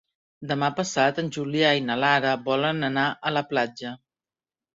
Demà 0.51 0.69
passat 0.77 1.19
en 1.23 1.29
Julià 1.37 1.73
i 1.81 1.83
na 1.89 1.99
Lara 2.05 2.33
volen 2.49 2.89
anar 2.89 3.05
a 3.11 3.35
la 3.37 3.45
platja. 3.53 3.95